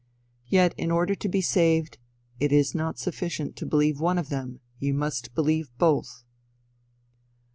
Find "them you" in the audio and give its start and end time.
4.29-4.95